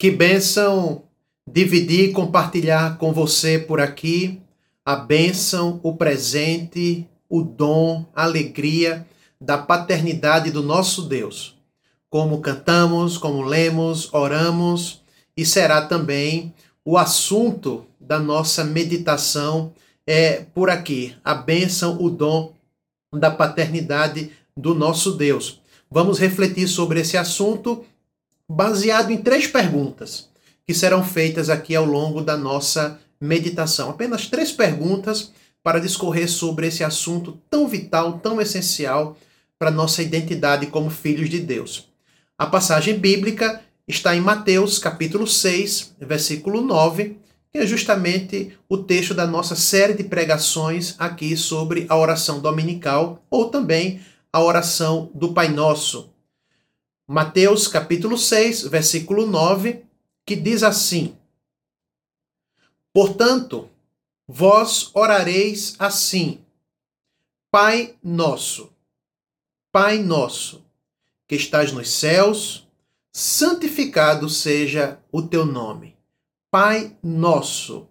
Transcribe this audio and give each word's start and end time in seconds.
Que 0.00 0.10
bênção 0.10 1.02
dividir 1.46 2.08
e 2.08 2.12
compartilhar 2.14 2.96
com 2.96 3.12
você 3.12 3.58
por 3.58 3.82
aqui 3.82 4.40
a 4.82 4.96
bênção, 4.96 5.78
o 5.82 5.94
presente, 5.94 7.06
o 7.28 7.42
dom, 7.42 8.06
a 8.16 8.22
alegria 8.22 9.06
da 9.38 9.58
paternidade 9.58 10.50
do 10.50 10.62
nosso 10.62 11.02
Deus. 11.02 11.54
Como 12.08 12.40
cantamos, 12.40 13.18
como 13.18 13.42
lemos, 13.42 14.08
oramos, 14.14 15.02
e 15.36 15.44
será 15.44 15.82
também 15.82 16.54
o 16.82 16.96
assunto 16.96 17.84
da 18.00 18.18
nossa 18.18 18.64
meditação 18.64 19.70
é 20.06 20.46
por 20.54 20.70
aqui, 20.70 21.14
a 21.22 21.34
bênção, 21.34 22.02
o 22.02 22.08
dom 22.08 22.54
da 23.12 23.30
paternidade 23.30 24.30
do 24.56 24.74
nosso 24.74 25.12
Deus. 25.12 25.60
Vamos 25.90 26.18
refletir 26.18 26.68
sobre 26.68 27.00
esse 27.00 27.18
assunto 27.18 27.84
baseado 28.50 29.12
em 29.12 29.16
três 29.16 29.46
perguntas 29.46 30.28
que 30.66 30.74
serão 30.74 31.04
feitas 31.04 31.48
aqui 31.48 31.76
ao 31.76 31.84
longo 31.84 32.20
da 32.20 32.36
nossa 32.36 32.98
meditação. 33.20 33.90
Apenas 33.90 34.26
três 34.26 34.50
perguntas 34.50 35.30
para 35.62 35.78
discorrer 35.78 36.28
sobre 36.28 36.66
esse 36.66 36.82
assunto 36.82 37.38
tão 37.48 37.68
vital, 37.68 38.18
tão 38.18 38.40
essencial 38.40 39.16
para 39.56 39.70
nossa 39.70 40.02
identidade 40.02 40.66
como 40.66 40.90
filhos 40.90 41.30
de 41.30 41.38
Deus. 41.38 41.88
A 42.36 42.44
passagem 42.44 42.98
bíblica 42.98 43.60
está 43.86 44.16
em 44.16 44.20
Mateus, 44.20 44.80
capítulo 44.80 45.28
6, 45.28 45.94
versículo 46.00 46.60
9, 46.60 47.18
que 47.52 47.58
é 47.58 47.66
justamente 47.66 48.56
o 48.68 48.78
texto 48.78 49.14
da 49.14 49.28
nossa 49.28 49.54
série 49.54 49.94
de 49.94 50.02
pregações 50.02 50.96
aqui 50.98 51.36
sobre 51.36 51.86
a 51.88 51.96
oração 51.96 52.40
dominical 52.40 53.22
ou 53.30 53.48
também 53.48 54.00
a 54.32 54.42
oração 54.42 55.08
do 55.14 55.32
Pai 55.32 55.48
Nosso. 55.48 56.10
Mateus 57.12 57.66
capítulo 57.66 58.16
6, 58.16 58.68
versículo 58.68 59.26
9, 59.26 59.82
que 60.24 60.36
diz 60.36 60.62
assim: 60.62 61.16
Portanto, 62.92 63.68
vós 64.28 64.92
orareis 64.94 65.74
assim: 65.76 66.38
Pai 67.50 67.96
nosso, 68.00 68.72
Pai 69.72 69.98
nosso, 69.98 70.64
que 71.26 71.34
estás 71.34 71.72
nos 71.72 71.90
céus, 71.90 72.68
santificado 73.12 74.28
seja 74.28 75.00
o 75.10 75.20
teu 75.20 75.44
nome. 75.44 75.96
Pai 76.48 76.96
nosso 77.02 77.88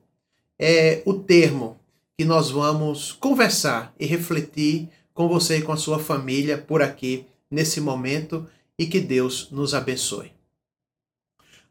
é 0.57 1.03
o 1.05 1.13
termo 1.13 1.77
que 2.17 2.23
nós 2.23 2.51
vamos 2.51 3.11
conversar 3.11 3.93
e 3.99 4.05
refletir 4.05 4.87
com 5.13 5.27
você 5.27 5.57
e 5.57 5.61
com 5.61 5.73
a 5.73 5.77
sua 5.77 5.99
família 5.99 6.57
por 6.57 6.81
aqui 6.81 7.25
nesse 7.51 7.81
momento 7.81 8.47
e 8.79 8.87
que 8.87 9.01
Deus 9.01 9.51
nos 9.51 9.73
abençoe. 9.73 10.31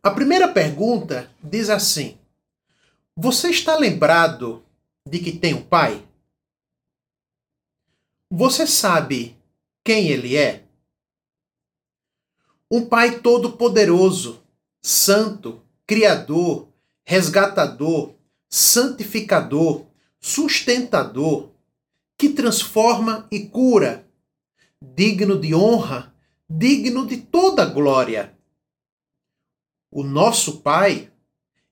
A 0.03 0.11
primeira 0.11 0.47
pergunta 0.47 1.31
diz 1.43 1.71
assim: 1.71 2.19
Você 3.17 3.49
está 3.49 3.77
lembrado 3.77 4.63
de 5.09 5.19
que 5.19 5.33
tem 5.33 5.55
um 5.55 5.63
pai? 5.63 6.07
Você 8.31 8.67
sabe 8.67 9.35
quem 9.83 10.09
ele 10.09 10.37
é? 10.37 10.65
Um 12.71 12.85
pai 12.85 13.21
todo-poderoso, 13.21 14.43
santo, 14.83 15.63
criador, 15.87 16.69
resgatador, 17.07 18.15
santificador, 18.51 19.87
sustentador, 20.21 21.49
que 22.19 22.29
transforma 22.29 23.27
e 23.31 23.47
cura, 23.47 24.07
digno 24.83 25.41
de 25.41 25.55
honra 25.55 26.08
digno 26.49 27.07
de 27.07 27.19
toda 27.19 27.67
glória. 27.67 28.37
O 29.91 30.03
nosso 30.03 30.59
Pai, 30.61 31.11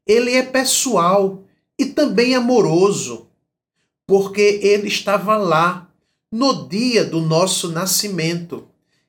ele 0.07 0.33
é 0.33 0.43
pessoal 0.43 1.45
e 1.79 1.87
também 1.87 2.35
amoroso, 2.35 3.29
porque 4.07 4.61
ele 4.63 4.89
estava 4.89 5.37
lá 5.37 5.91
no 6.31 6.69
dia 6.69 7.05
do 7.05 7.21
nosso 7.21 7.71
nascimento 7.71 8.69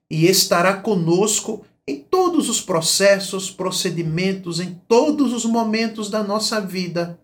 e 0.09 0.25
estará 0.27 0.81
conosco 0.81 1.65
em 1.87 1.99
todos 1.99 2.49
os 2.49 2.61
processos, 2.61 3.49
procedimentos, 3.49 4.59
em 4.59 4.75
todos 4.87 5.33
os 5.33 5.45
momentos 5.45 6.09
da 6.09 6.21
nossa 6.21 6.59
vida, 6.59 7.19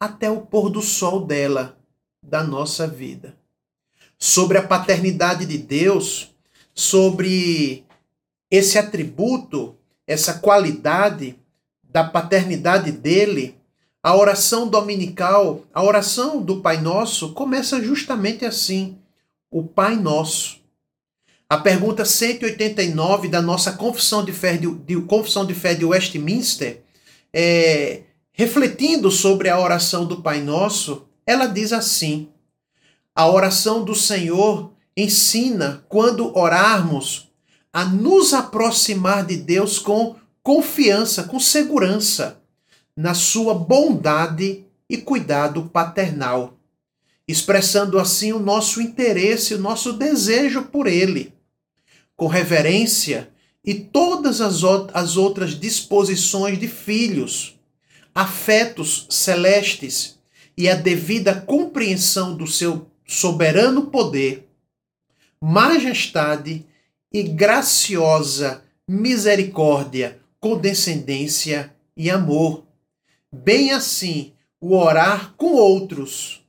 até 0.00 0.30
o 0.30 0.40
pôr 0.40 0.70
do 0.70 0.80
sol 0.80 1.26
dela, 1.26 1.78
da 2.22 2.42
nossa 2.42 2.86
vida. 2.86 3.36
Sobre 4.18 4.58
a 4.58 4.66
paternidade 4.66 5.44
de 5.44 5.58
Deus, 5.58 6.34
sobre 6.78 7.84
esse 8.48 8.78
atributo, 8.78 9.74
essa 10.06 10.34
qualidade 10.34 11.36
da 11.82 12.04
paternidade 12.04 12.92
dele, 12.92 13.56
a 14.00 14.14
oração 14.14 14.68
dominical, 14.68 15.64
a 15.74 15.82
oração 15.82 16.40
do 16.40 16.60
Pai 16.60 16.80
Nosso 16.80 17.32
começa 17.32 17.82
justamente 17.82 18.44
assim: 18.44 18.96
o 19.50 19.64
Pai 19.64 19.96
Nosso. 19.96 20.60
A 21.50 21.58
pergunta 21.58 22.04
189 22.04 23.26
da 23.26 23.42
nossa 23.42 23.72
Confissão 23.72 24.24
de 24.24 24.32
Fé 24.32 24.56
de, 24.56 24.72
de 24.72 25.00
Confissão 25.00 25.44
de, 25.44 25.54
Fé 25.54 25.74
de 25.74 25.84
Westminster, 25.84 26.84
é, 27.32 28.02
refletindo 28.30 29.10
sobre 29.10 29.48
a 29.48 29.58
oração 29.58 30.06
do 30.06 30.22
Pai 30.22 30.40
Nosso, 30.40 31.08
ela 31.26 31.46
diz 31.46 31.72
assim: 31.72 32.28
A 33.16 33.28
oração 33.28 33.82
do 33.82 33.96
Senhor 33.96 34.77
ensina, 34.98 35.84
quando 35.88 36.36
orarmos, 36.36 37.28
a 37.72 37.84
nos 37.84 38.34
aproximar 38.34 39.24
de 39.24 39.36
Deus 39.36 39.78
com 39.78 40.16
confiança, 40.42 41.22
com 41.22 41.38
segurança, 41.38 42.40
na 42.96 43.14
sua 43.14 43.54
bondade 43.54 44.64
e 44.90 44.96
cuidado 44.96 45.70
paternal, 45.72 46.58
expressando 47.28 47.96
assim 47.98 48.32
o 48.32 48.40
nosso 48.40 48.82
interesse, 48.82 49.54
o 49.54 49.58
nosso 49.58 49.92
desejo 49.92 50.64
por 50.64 50.88
Ele, 50.88 51.32
com 52.16 52.26
reverência 52.26 53.30
e 53.64 53.74
todas 53.74 54.40
as, 54.40 54.62
as 54.92 55.16
outras 55.16 55.54
disposições 55.54 56.58
de 56.58 56.66
filhos, 56.66 57.56
afetos 58.12 59.06
celestes 59.10 60.18
e 60.56 60.68
a 60.68 60.74
devida 60.74 61.40
compreensão 61.40 62.36
do 62.36 62.48
seu 62.48 62.90
soberano 63.06 63.86
poder 63.86 64.47
majestade 65.40 66.64
e 67.12 67.22
graciosa 67.22 68.62
misericórdia, 68.86 70.18
condescendência 70.40 71.72
e 71.96 72.10
amor. 72.10 72.64
Bem 73.32 73.72
assim, 73.72 74.32
o 74.60 74.76
orar 74.76 75.34
com 75.36 75.52
outros 75.52 76.42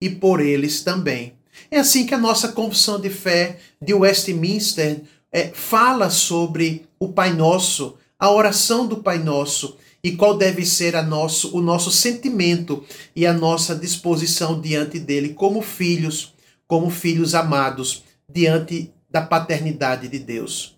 e 0.00 0.10
por 0.10 0.40
eles 0.40 0.82
também. 0.82 1.34
É 1.70 1.78
assim 1.78 2.06
que 2.06 2.14
a 2.14 2.18
nossa 2.18 2.48
confissão 2.48 3.00
de 3.00 3.08
fé 3.08 3.58
de 3.80 3.94
Westminster 3.94 5.02
é, 5.32 5.48
fala 5.48 6.10
sobre 6.10 6.86
o 6.98 7.08
Pai 7.08 7.32
Nosso, 7.32 7.96
a 8.18 8.30
oração 8.30 8.86
do 8.86 8.98
Pai 8.98 9.18
Nosso 9.18 9.76
e 10.02 10.12
qual 10.12 10.36
deve 10.36 10.64
ser 10.64 10.94
a 10.94 11.02
nosso, 11.02 11.56
o 11.56 11.60
nosso 11.60 11.90
sentimento 11.90 12.84
e 13.14 13.26
a 13.26 13.32
nossa 13.32 13.74
disposição 13.74 14.60
diante 14.60 14.98
dele 14.98 15.30
como 15.30 15.62
filhos, 15.62 16.34
como 16.66 16.90
filhos 16.90 17.34
amados 17.34 18.05
diante 18.28 18.92
da 19.10 19.20
paternidade 19.20 20.08
de 20.08 20.18
Deus. 20.18 20.76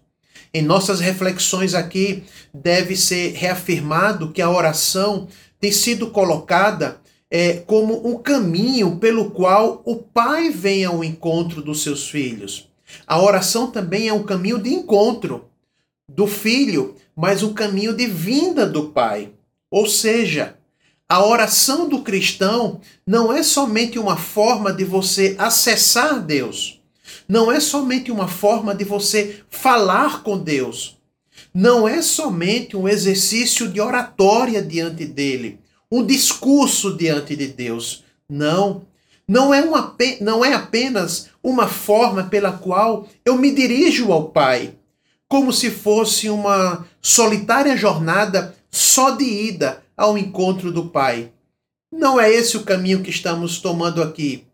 Em 0.53 0.63
nossas 0.63 1.01
reflexões 1.01 1.75
aqui, 1.75 2.25
deve 2.53 2.97
ser 2.97 3.33
reafirmado 3.33 4.33
que 4.33 4.41
a 4.41 4.51
oração 4.51 5.29
tem 5.61 5.73
sido 5.73 6.11
colocada 6.11 7.01
é, 7.31 7.55
como 7.55 8.09
um 8.09 8.19
caminho 8.19 8.97
pelo 8.97 9.31
qual 9.31 9.83
o 9.85 9.97
pai 9.97 10.51
vem 10.51 10.85
ao 10.85 11.05
encontro 11.05 11.61
dos 11.61 11.83
seus 11.83 12.09
filhos. 12.09 12.69
A 13.07 13.21
oração 13.21 13.71
também 13.71 14.09
é 14.09 14.13
um 14.13 14.23
caminho 14.23 14.59
de 14.59 14.71
encontro 14.73 15.51
do 16.09 16.27
filho, 16.27 16.95
mas 17.15 17.43
um 17.43 17.53
caminho 17.53 17.95
de 17.95 18.07
vinda 18.07 18.67
do 18.67 18.89
pai. 18.89 19.33
Ou 19.71 19.87
seja, 19.87 20.57
a 21.07 21.23
oração 21.23 21.89
do 21.89 22.03
cristão 22.03 22.81
não 23.07 23.31
é 23.31 23.43
somente 23.43 23.99
uma 23.99 24.17
forma 24.17 24.73
de 24.73 24.85
você 24.85 25.35
acessar 25.39 26.23
Deus 26.25 26.78
não 27.29 27.53
é 27.53 27.61
somente 27.61 28.11
uma 28.11 28.27
forma 28.27 28.75
de 28.75 28.85
você 28.85 29.43
falar 29.51 30.23
com 30.23 30.39
Deus. 30.39 30.97
Não 31.53 31.87
é 31.87 32.01
somente 32.01 32.77
um 32.77 32.89
exercício 32.89 33.69
de 33.69 33.81
oratória 33.81 34.63
diante 34.63 35.05
dele, 35.05 35.61
um 35.93 36.05
discurso 36.05 36.97
diante 36.97 37.37
de 37.37 37.49
Deus. 37.49 38.03
Não. 38.29 38.87
Não 39.27 39.53
é, 39.53 39.61
uma, 39.61 39.95
não 40.23 40.43
é 40.43 40.55
apenas 40.55 41.29
uma 41.43 41.69
forma 41.69 42.25
pela 42.25 42.53
qual 42.53 43.07
eu 43.27 43.37
me 43.37 43.51
dirijo 43.55 44.11
ao 44.11 44.31
Pai, 44.31 44.75
como 45.29 45.53
se 45.53 45.71
fosse 45.71 46.31
uma 46.31 46.87
solitária 47.03 47.77
jornada 47.77 48.57
só 48.71 49.11
de 49.11 49.25
ida 49.25 49.83
ao 49.95 50.17
encontro 50.17 50.73
do 50.73 50.87
Pai. 50.87 51.31
Não 51.93 52.19
é 52.19 52.33
esse 52.33 52.57
o 52.57 52.65
caminho 52.65 53.03
que 53.03 53.11
estamos 53.11 53.59
tomando 53.61 54.03
aqui. 54.03 54.47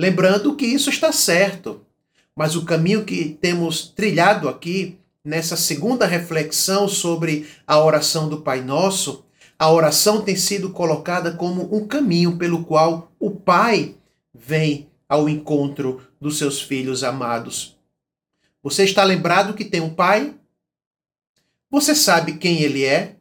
Lembrando 0.00 0.56
que 0.56 0.66
isso 0.66 0.90
está 0.90 1.12
certo. 1.12 1.86
Mas 2.36 2.54
o 2.54 2.66
caminho 2.66 3.04
que 3.04 3.36
temos 3.40 3.88
trilhado 3.88 4.46
aqui 4.46 4.98
nessa 5.24 5.56
segunda 5.56 6.06
reflexão 6.06 6.86
sobre 6.86 7.48
a 7.66 7.82
oração 7.82 8.28
do 8.28 8.42
Pai 8.42 8.60
Nosso, 8.60 9.24
a 9.58 9.70
oração 9.72 10.20
tem 10.20 10.36
sido 10.36 10.70
colocada 10.70 11.32
como 11.32 11.74
um 11.74 11.86
caminho 11.86 12.36
pelo 12.36 12.62
qual 12.64 13.10
o 13.18 13.30
Pai 13.30 13.96
vem 14.34 14.86
ao 15.08 15.28
encontro 15.28 16.02
dos 16.20 16.36
seus 16.36 16.60
filhos 16.60 17.02
amados. 17.02 17.76
Você 18.62 18.84
está 18.84 19.02
lembrado 19.02 19.54
que 19.54 19.64
tem 19.64 19.80
um 19.80 19.94
Pai? 19.94 20.34
Você 21.70 21.94
sabe 21.94 22.36
quem 22.36 22.60
ele 22.60 22.84
é? 22.84 23.15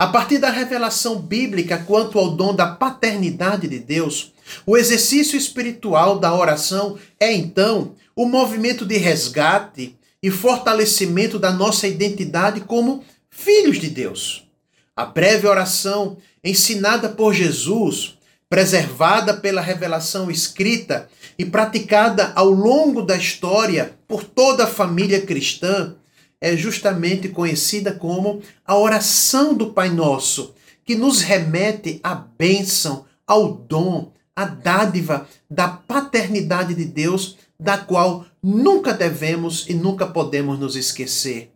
A 0.00 0.06
partir 0.06 0.38
da 0.38 0.48
revelação 0.48 1.20
bíblica 1.20 1.76
quanto 1.76 2.18
ao 2.18 2.30
dom 2.30 2.54
da 2.54 2.68
paternidade 2.68 3.68
de 3.68 3.78
Deus, 3.78 4.32
o 4.64 4.74
exercício 4.74 5.36
espiritual 5.36 6.18
da 6.18 6.34
oração 6.34 6.98
é 7.20 7.30
então 7.30 7.94
o 8.16 8.24
movimento 8.24 8.86
de 8.86 8.96
resgate 8.96 9.94
e 10.22 10.30
fortalecimento 10.30 11.38
da 11.38 11.52
nossa 11.52 11.86
identidade 11.86 12.62
como 12.62 13.04
filhos 13.28 13.78
de 13.78 13.90
Deus. 13.90 14.48
A 14.96 15.04
breve 15.04 15.46
oração 15.46 16.16
ensinada 16.42 17.10
por 17.10 17.34
Jesus, 17.34 18.16
preservada 18.48 19.34
pela 19.34 19.60
revelação 19.60 20.30
escrita 20.30 21.10
e 21.38 21.44
praticada 21.44 22.32
ao 22.34 22.48
longo 22.48 23.02
da 23.02 23.18
história 23.18 23.98
por 24.08 24.24
toda 24.24 24.64
a 24.64 24.66
família 24.66 25.20
cristã, 25.20 25.94
é 26.40 26.56
justamente 26.56 27.28
conhecida 27.28 27.92
como 27.92 28.40
a 28.64 28.76
oração 28.76 29.54
do 29.54 29.72
Pai 29.72 29.90
Nosso, 29.90 30.54
que 30.84 30.94
nos 30.94 31.20
remete 31.20 32.00
à 32.02 32.14
bênção, 32.14 33.04
ao 33.26 33.52
dom, 33.52 34.12
à 34.34 34.46
dádiva 34.46 35.28
da 35.48 35.68
paternidade 35.68 36.74
de 36.74 36.84
Deus, 36.84 37.36
da 37.58 37.76
qual 37.76 38.24
nunca 38.42 38.92
devemos 38.94 39.68
e 39.68 39.74
nunca 39.74 40.06
podemos 40.06 40.58
nos 40.58 40.76
esquecer. 40.76 41.52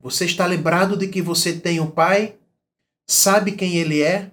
Você 0.00 0.26
está 0.26 0.46
lembrado 0.46 0.96
de 0.96 1.08
que 1.08 1.22
você 1.22 1.54
tem 1.54 1.80
um 1.80 1.90
Pai? 1.90 2.36
Sabe 3.06 3.52
quem 3.52 3.76
Ele 3.76 4.02
é? 4.02 4.30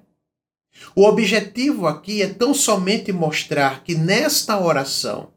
O 0.94 1.06
objetivo 1.06 1.88
aqui 1.88 2.22
é 2.22 2.28
tão 2.28 2.54
somente 2.54 3.14
mostrar 3.14 3.82
que 3.84 3.96
nesta 3.96 4.60
oração, 4.60 5.30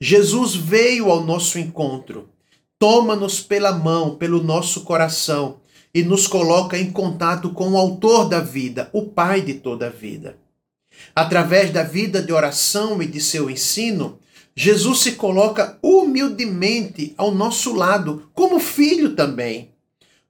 Jesus 0.00 0.56
veio 0.56 1.10
ao 1.10 1.22
nosso 1.22 1.58
encontro 1.58 2.30
toma-nos 2.80 3.42
pela 3.42 3.72
mão, 3.72 4.16
pelo 4.16 4.42
nosso 4.42 4.80
coração 4.84 5.60
e 5.92 6.02
nos 6.02 6.26
coloca 6.26 6.78
em 6.78 6.90
contato 6.90 7.50
com 7.50 7.72
o 7.72 7.76
Autor 7.76 8.26
da 8.26 8.40
vida, 8.40 8.88
o 8.90 9.02
Pai 9.02 9.42
de 9.42 9.54
toda 9.54 9.88
a 9.88 9.90
vida. 9.90 10.38
Através 11.14 11.70
da 11.70 11.82
vida 11.82 12.22
de 12.22 12.32
oração 12.32 13.02
e 13.02 13.06
de 13.06 13.20
seu 13.20 13.50
ensino, 13.50 14.18
Jesus 14.56 15.00
se 15.00 15.12
coloca 15.12 15.78
humildemente 15.82 17.12
ao 17.18 17.34
nosso 17.34 17.74
lado, 17.74 18.30
como 18.32 18.58
filho 18.58 19.14
também, 19.14 19.72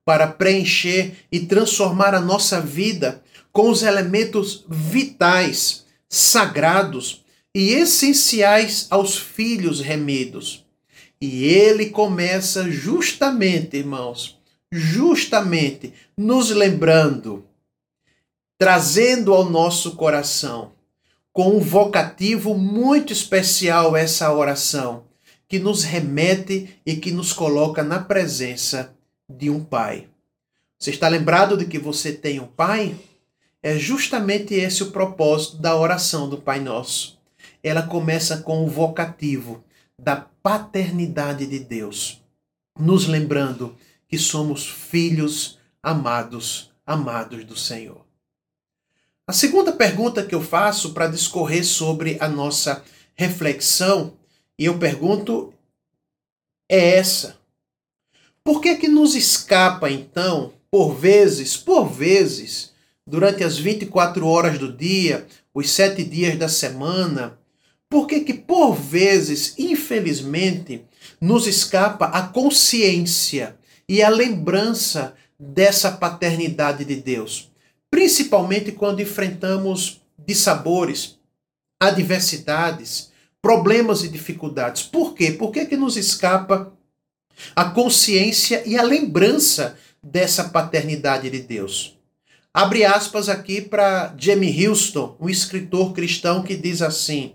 para 0.05 0.27
preencher 0.27 1.15
e 1.31 1.39
transformar 1.39 2.17
a 2.17 2.21
nossa 2.21 2.61
vida 2.61 3.23
com 3.53 3.71
os 3.71 3.85
elementos 3.85 4.65
vitais, 4.69 5.85
sagrados 6.09 7.25
e 7.55 7.75
essenciais 7.75 8.89
aos 8.91 9.17
filhos 9.17 9.81
remidos 9.81 10.69
e 11.21 11.45
ele 11.45 11.91
começa 11.91 12.71
justamente, 12.71 13.77
irmãos, 13.77 14.39
justamente 14.73 15.93
nos 16.17 16.51
lembrando, 16.51 17.45
trazendo 18.59 19.35
ao 19.35 19.49
nosso 19.49 19.97
coração, 19.97 20.73
com 21.33 21.57
um 21.57 21.61
vocativo 21.61 22.57
muito 22.57 23.13
especial 23.13 23.95
essa 23.95 24.33
oração, 24.33 25.05
que 25.47 25.59
nos 25.59 25.85
remete 25.85 26.81
e 26.87 26.97
que 26.97 27.11
nos 27.11 27.33
coloca 27.33 27.83
na 27.83 27.99
presença 27.99 28.95
de 29.29 29.51
um 29.51 29.63
Pai. 29.63 30.09
Você 30.79 30.91
está 30.91 31.09
lembrado 31.09 31.57
de 31.57 31.67
que 31.67 31.79
você 31.79 32.13
tem 32.13 32.41
um 32.41 32.47
Pai? 32.47 32.97
É 33.63 33.79
justamente 33.79 34.55
esse 34.55 34.83
o 34.83 34.91
propósito 34.91 35.59
da 35.59 35.77
oração 35.77 36.29
do 36.29 36.39
Pai 36.39 36.61
Nosso. 36.61 37.19
Ela 37.63 37.83
começa 37.83 38.39
com 38.39 38.65
o 38.65 38.69
vocativo 38.69 39.63
da 40.03 40.17
paternidade 40.17 41.47
de 41.47 41.59
Deus, 41.59 42.23
nos 42.79 43.07
lembrando 43.07 43.77
que 44.09 44.19
somos 44.19 44.67
filhos 44.67 45.59
amados, 45.83 46.73
amados 46.87 47.45
do 47.45 47.57
Senhor. 47.57 48.05
A 49.27 49.33
segunda 49.33 49.73
pergunta 49.73 50.25
que 50.25 50.35
eu 50.35 50.43
faço 50.43 50.93
para 50.93 51.07
discorrer 51.07 51.65
sobre 51.65 52.17
a 52.21 52.29
nossa 52.29 52.83
reflexão, 53.15 54.15
e 54.59 54.65
eu 54.65 54.79
pergunto, 54.79 55.53
é 56.69 56.97
essa. 56.97 57.39
Por 58.43 58.61
que 58.61 58.77
que 58.77 58.89
nos 58.89 59.15
escapa 59.15 59.91
então, 59.91 60.53
por 60.71 60.95
vezes, 60.95 61.57
por 61.57 61.89
vezes, 61.89 62.73
durante 63.07 63.45
as 63.45 63.59
24 63.59 64.27
horas 64.27 64.59
do 64.59 64.73
dia, 64.73 65.27
os 65.53 65.71
sete 65.71 66.03
dias 66.03 66.39
da 66.39 66.49
semana, 66.49 67.39
por 67.91 68.07
que 68.07 68.21
que 68.21 68.33
por 68.33 68.73
vezes, 68.73 69.55
infelizmente, 69.59 70.85
nos 71.21 71.49
escapa 71.49 72.07
a 72.07 72.23
consciência 72.23 73.57
e 73.89 74.01
a 74.01 74.09
lembrança 74.09 75.15
dessa 75.37 75.91
paternidade 75.91 76.85
de 76.85 76.95
Deus? 76.95 77.51
Principalmente 77.91 78.71
quando 78.71 79.03
enfrentamos 79.03 80.01
dissabores, 80.17 81.19
adversidades, 81.83 83.11
problemas 83.43 84.05
e 84.05 84.09
dificuldades. 84.09 84.85
Por 84.85 85.13
quê? 85.13 85.33
Por 85.33 85.51
que 85.51 85.67
que 85.67 85.77
nos 85.77 85.97
escapa 85.97 86.73
a 87.57 87.65
consciência 87.65 88.63
e 88.65 88.79
a 88.79 88.83
lembrança 88.85 89.77
dessa 90.01 90.45
paternidade 90.45 91.29
de 91.29 91.41
Deus? 91.41 91.99
Abre 92.55 92.85
aspas 92.85 93.29
aqui 93.29 93.61
para 93.61 94.15
Jamie 94.17 94.67
Houston, 94.67 95.17
um 95.19 95.29
escritor 95.29 95.93
cristão 95.93 96.43
que 96.43 96.55
diz 96.57 96.83
assim: 96.83 97.35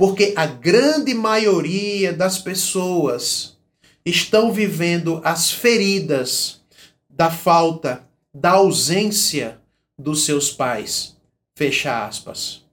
porque 0.00 0.32
a 0.34 0.46
grande 0.46 1.12
maioria 1.12 2.10
das 2.10 2.38
pessoas 2.38 3.58
estão 4.02 4.50
vivendo 4.50 5.20
as 5.22 5.50
feridas 5.50 6.62
da 7.06 7.30
falta, 7.30 8.08
da 8.32 8.52
ausência 8.52 9.60
dos 9.98 10.24
seus 10.24 10.50
pais. 10.50 11.18
Fecha 11.54 12.06
aspas. 12.06 12.64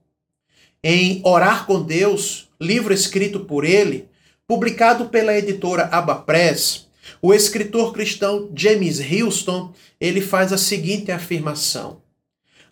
Em 0.82 1.20
Orar 1.22 1.66
com 1.66 1.82
Deus, 1.82 2.48
livro 2.58 2.94
escrito 2.94 3.40
por 3.40 3.62
ele, 3.62 4.08
publicado 4.46 5.10
pela 5.10 5.36
editora 5.36 5.84
Abapress, 5.92 6.86
o 7.20 7.34
escritor 7.34 7.92
cristão 7.92 8.50
James 8.56 9.00
Houston, 9.00 9.74
ele 10.00 10.22
faz 10.22 10.50
a 10.50 10.56
seguinte 10.56 11.12
afirmação: 11.12 12.00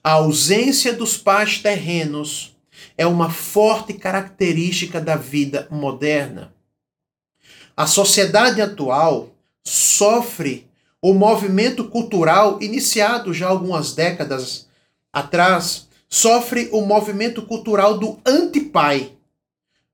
A 0.02 0.12
ausência 0.12 0.94
dos 0.94 1.14
pais 1.18 1.58
terrenos 1.58 2.55
é 2.96 3.06
uma 3.06 3.30
forte 3.30 3.92
característica 3.92 5.00
da 5.00 5.16
vida 5.16 5.66
moderna. 5.70 6.52
A 7.76 7.86
sociedade 7.86 8.62
atual 8.62 9.30
sofre 9.64 10.66
o 11.02 11.12
movimento 11.12 11.84
cultural 11.84 12.58
iniciado 12.62 13.32
já 13.34 13.48
algumas 13.48 13.94
décadas 13.94 14.66
atrás, 15.12 15.88
sofre 16.08 16.68
o 16.72 16.80
movimento 16.80 17.42
cultural 17.42 17.98
do 17.98 18.18
antipai, 18.24 19.12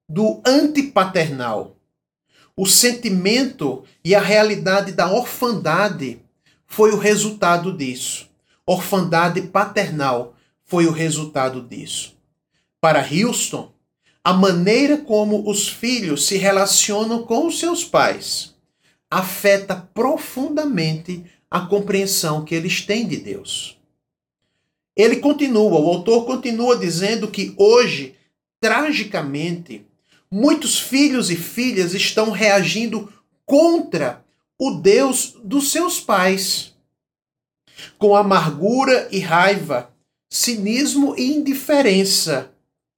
do 0.08 0.40
antipaternal. 0.46 1.76
O 2.56 2.66
sentimento 2.66 3.84
e 4.04 4.14
a 4.14 4.20
realidade 4.20 4.92
da 4.92 5.10
orfandade 5.10 6.20
foi 6.66 6.92
o 6.92 6.98
resultado 6.98 7.76
disso. 7.76 8.28
Orfandade 8.64 9.42
paternal 9.42 10.34
foi 10.64 10.86
o 10.86 10.92
resultado 10.92 11.60
disso. 11.62 12.16
Para 12.82 13.00
Houston, 13.00 13.72
a 14.24 14.32
maneira 14.32 14.98
como 14.98 15.48
os 15.48 15.68
filhos 15.68 16.26
se 16.26 16.36
relacionam 16.36 17.22
com 17.22 17.46
os 17.46 17.60
seus 17.60 17.84
pais 17.84 18.56
afeta 19.08 19.76
profundamente 19.76 21.24
a 21.48 21.60
compreensão 21.60 22.44
que 22.44 22.56
eles 22.56 22.80
têm 22.84 23.06
de 23.06 23.18
Deus. 23.18 23.78
Ele 24.96 25.18
continua, 25.20 25.78
o 25.78 25.88
autor 25.88 26.26
continua 26.26 26.76
dizendo 26.76 27.28
que 27.28 27.54
hoje, 27.56 28.16
tragicamente, 28.60 29.86
muitos 30.28 30.80
filhos 30.80 31.30
e 31.30 31.36
filhas 31.36 31.94
estão 31.94 32.32
reagindo 32.32 33.12
contra 33.46 34.24
o 34.58 34.72
Deus 34.72 35.36
dos 35.44 35.70
seus 35.70 36.00
pais, 36.00 36.74
com 37.96 38.16
amargura 38.16 39.08
e 39.12 39.20
raiva, 39.20 39.94
cinismo 40.28 41.14
e 41.16 41.32
indiferença 41.32 42.51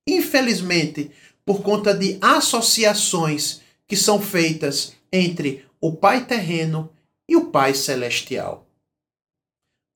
infelizmente, 0.07 1.11
por 1.45 1.63
conta 1.63 1.95
de 1.95 2.19
associações 2.21 3.61
que 3.87 3.97
são 3.97 4.21
feitas 4.21 4.95
entre 5.13 5.65
o 5.81 5.93
Pai 5.93 6.25
terreno 6.25 6.91
e 7.29 7.37
o 7.37 7.47
Pai 7.47 7.75
celestial. 7.75 8.67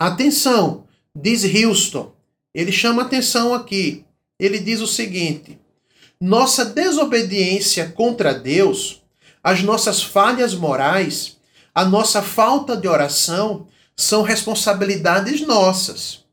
Atenção, 0.01 0.87
diz 1.15 1.43
Houston, 1.45 2.15
ele 2.55 2.73
chama 2.73 3.03
atenção 3.03 3.55
aqui. 3.55 4.05
Ele 4.39 4.59
diz 4.59 4.81
o 4.81 4.87
seguinte: 4.87 5.59
nossa 6.21 6.65
desobediência 6.65 7.89
contra 7.91 8.35
Deus, 8.35 9.03
as 9.43 9.63
nossas 9.63 10.03
falhas 10.03 10.55
morais, 10.55 11.39
a 11.75 11.85
nossa 11.85 12.23
falta 12.23 12.77
de 12.77 12.89
oração 12.89 13.67
são 13.97 14.23
responsabilidades 14.23 15.41
nossas. 15.41 16.25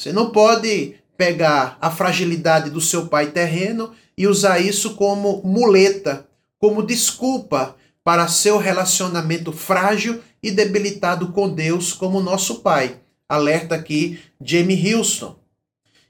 Você 0.00 0.12
não 0.12 0.30
pode 0.30 0.99
pegar 1.20 1.76
a 1.82 1.90
fragilidade 1.90 2.70
do 2.70 2.80
seu 2.80 3.06
pai 3.06 3.30
terreno 3.30 3.92
e 4.16 4.26
usar 4.26 4.58
isso 4.58 4.94
como 4.94 5.42
muleta, 5.44 6.26
como 6.58 6.82
desculpa 6.82 7.76
para 8.02 8.26
seu 8.26 8.56
relacionamento 8.56 9.52
frágil 9.52 10.22
e 10.42 10.50
debilitado 10.50 11.30
com 11.30 11.46
Deus 11.46 11.92
como 11.92 12.22
nosso 12.22 12.60
pai. 12.60 12.96
Alerta 13.28 13.74
aqui 13.74 14.18
Jamie 14.42 14.94
Houston. 14.94 15.36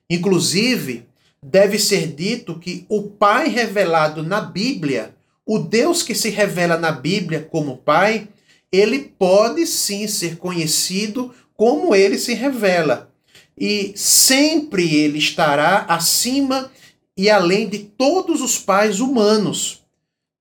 Inclusive, 0.09 1.09
deve 1.43 1.77
ser 1.77 2.07
dito 2.07 2.61
que 2.61 2.87
o 2.89 3.03
Pai 3.03 3.49
revelado 3.49 4.23
na 4.23 4.41
Bíblia, 4.41 5.17
o 5.45 5.59
Deus 5.59 6.05
que 6.05 6.15
se 6.15 6.31
revela 6.31 6.77
na 6.77 6.93
Bíblia 6.93 7.49
como 7.51 7.79
Pai, 7.79 8.29
ele 8.71 9.13
pode 9.19 9.67
sim 9.67 10.07
ser 10.07 10.37
conhecido 10.37 11.35
como 11.57 11.97
ele 11.97 12.17
se 12.17 12.33
revela. 12.33 13.10
E 13.57 13.93
sempre 13.97 14.95
ele 14.95 15.19
estará 15.19 15.85
acima 15.89 16.71
e 17.17 17.29
além 17.29 17.69
de 17.69 17.81
todos 17.81 18.41
os 18.41 18.59
pais 18.59 19.01
humanos, 19.01 19.83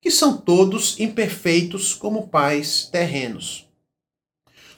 que 0.02 0.10
são 0.10 0.38
todos 0.38 1.00
imperfeitos 1.00 1.94
como 1.94 2.28
pais 2.28 2.88
terrenos. 2.92 3.68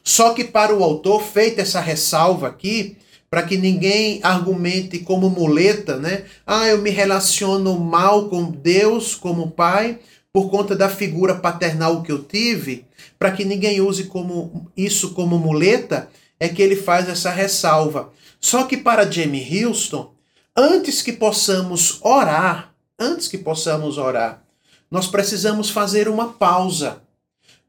Só 0.03 0.33
que 0.33 0.43
para 0.43 0.75
o 0.75 0.83
autor, 0.83 1.21
feita 1.21 1.61
essa 1.61 1.79
ressalva 1.79 2.47
aqui, 2.47 2.97
para 3.29 3.43
que 3.43 3.55
ninguém 3.55 4.19
argumente 4.23 4.99
como 4.99 5.29
muleta, 5.29 5.95
né? 5.97 6.25
Ah, 6.45 6.67
eu 6.67 6.79
me 6.81 6.89
relaciono 6.89 7.79
mal 7.79 8.27
com 8.27 8.51
Deus 8.51 9.15
como 9.15 9.51
pai 9.51 9.99
por 10.33 10.49
conta 10.49 10.75
da 10.75 10.89
figura 10.89 11.35
paternal 11.35 12.01
que 12.03 12.11
eu 12.11 12.23
tive, 12.23 12.85
para 13.19 13.31
que 13.31 13.45
ninguém 13.45 13.79
use 13.79 14.05
como 14.05 14.71
isso 14.75 15.13
como 15.13 15.37
muleta, 15.37 16.09
é 16.41 16.49
que 16.49 16.59
ele 16.59 16.75
faz 16.75 17.07
essa 17.07 17.29
ressalva. 17.29 18.11
Só 18.39 18.63
que 18.63 18.75
para 18.75 19.09
Jamie 19.09 19.63
Houston, 19.63 20.11
antes 20.57 21.03
que 21.03 21.13
possamos 21.13 21.99
orar, 22.01 22.73
antes 22.97 23.27
que 23.27 23.37
possamos 23.37 23.99
orar, 23.99 24.41
nós 24.89 25.05
precisamos 25.05 25.69
fazer 25.69 26.07
uma 26.09 26.33
pausa 26.33 27.03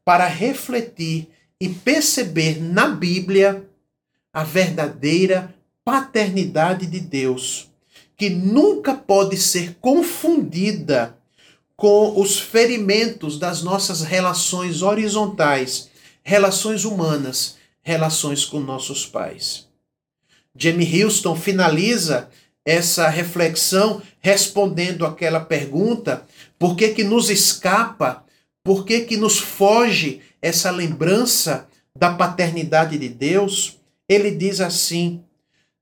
para 0.03 0.25
refletir 0.25 1.29
e 1.61 1.69
perceber 1.69 2.59
na 2.59 2.87
Bíblia 2.87 3.63
a 4.33 4.43
verdadeira 4.43 5.53
paternidade 5.85 6.87
de 6.87 6.99
Deus, 6.99 7.69
que 8.17 8.31
nunca 8.31 8.95
pode 8.95 9.37
ser 9.37 9.77
confundida 9.79 11.15
com 11.75 12.19
os 12.19 12.39
ferimentos 12.39 13.37
das 13.37 13.61
nossas 13.61 14.01
relações 14.01 14.81
horizontais, 14.81 15.89
relações 16.23 16.85
humanas, 16.85 17.61
relações 17.83 18.45
com 18.45 18.59
nossos 18.59 19.05
pais. 19.05 19.67
Jamie 20.55 21.03
Houston 21.03 21.35
finaliza 21.35 22.29
essa 22.65 23.09
reflexão 23.09 24.01
respondendo 24.19 25.05
aquela 25.05 25.39
pergunta: 25.39 26.25
por 26.57 26.75
que 26.75 26.89
que 26.89 27.03
nos 27.03 27.29
escapa? 27.29 28.23
Por 28.63 28.85
que 28.85 29.01
que 29.01 29.17
nos 29.17 29.37
foge 29.37 30.21
essa 30.41 30.71
lembrança 30.71 31.67
da 31.97 32.13
paternidade 32.13 32.97
de 32.97 33.09
Deus? 33.09 33.77
Ele 34.07 34.31
diz 34.31 34.61
assim: 34.61 35.21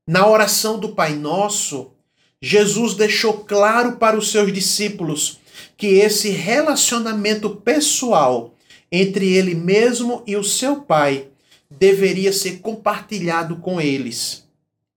na 0.06 0.26
oração 0.26 0.78
do 0.78 0.94
Pai 0.94 1.14
Nosso, 1.14 1.92
Jesus 2.40 2.94
deixou 2.94 3.44
claro 3.44 3.98
para 3.98 4.18
os 4.18 4.32
seus 4.32 4.52
discípulos 4.52 5.38
que 5.76 5.86
esse 5.86 6.30
relacionamento 6.30 7.50
pessoal 7.50 8.54
entre 8.90 9.32
ele 9.32 9.54
mesmo 9.54 10.22
e 10.26 10.36
o 10.36 10.42
seu 10.42 10.82
Pai 10.82 11.28
deveria 11.78 12.32
ser 12.32 12.58
compartilhado 12.58 13.56
com 13.56 13.80
eles. 13.80 14.48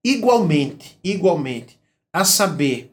Igualmente, 0.04 0.98
igualmente, 1.04 1.80
a 2.14 2.24
saber, 2.24 2.92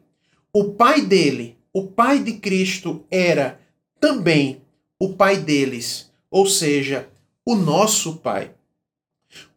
o 0.51 0.71
Pai 0.73 1.01
dele, 1.01 1.57
o 1.71 1.87
Pai 1.87 2.19
de 2.19 2.33
Cristo, 2.33 3.05
era 3.09 3.59
também 3.99 4.61
o 4.99 5.13
Pai 5.13 5.37
deles, 5.37 6.11
ou 6.29 6.45
seja, 6.45 7.07
o 7.45 7.55
nosso 7.55 8.17
Pai. 8.17 8.51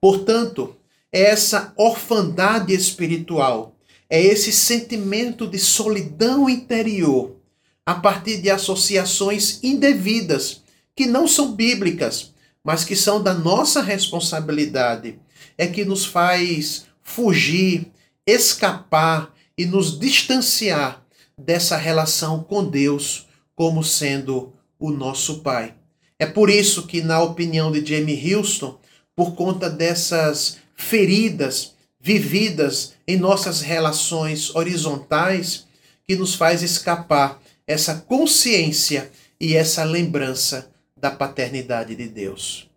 Portanto, 0.01 0.77
é 1.13 1.23
essa 1.23 1.73
orfandade 1.77 2.75
espiritual, 2.75 3.75
é 4.09 4.23
esse 4.23 4.53
sentimento 4.53 5.47
de 5.47 5.59
solidão 5.59 6.49
interior 6.49 7.37
a 7.85 7.95
partir 7.95 8.41
de 8.41 8.51
associações 8.51 9.61
indevidas 9.63 10.63
que 10.95 11.07
não 11.07 11.29
são 11.29 11.53
bíblicas, 11.53 12.33
mas 12.67 12.83
que 12.83 12.97
são 12.97 13.23
da 13.23 13.33
nossa 13.33 13.81
responsabilidade, 13.81 15.21
é 15.57 15.69
que 15.69 15.85
nos 15.85 16.05
faz 16.05 16.87
fugir, 17.01 17.93
escapar 18.27 19.33
e 19.57 19.65
nos 19.65 19.97
distanciar 19.97 21.01
dessa 21.39 21.77
relação 21.77 22.43
com 22.43 22.65
Deus 22.65 23.29
como 23.55 23.85
sendo 23.85 24.53
o 24.81 24.91
nosso 24.91 25.43
Pai. 25.43 25.77
É 26.19 26.27
por 26.27 26.51
isso 26.51 26.89
que, 26.89 27.01
na 27.03 27.23
opinião 27.23 27.71
de 27.71 27.87
Jamie 27.87 28.35
Houston, 28.35 28.81
por 29.15 29.37
conta 29.37 29.71
dessas 29.71 30.59
feridas 30.75 31.77
vividas 32.01 32.95
em 33.07 33.17
nossas 33.17 33.61
relações 33.61 34.53
horizontais 34.57 35.67
que 36.05 36.17
nos 36.17 36.35
faz 36.35 36.65
escapar 36.65 37.41
essa 37.65 37.95
consciência 37.95 39.09
e 39.41 39.55
essa 39.55 39.85
lembrança 39.85 40.69
da 40.97 41.11
paternidade 41.11 41.95
de 41.95 42.09
Deus. 42.09 42.69